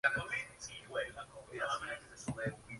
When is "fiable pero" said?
1.51-1.65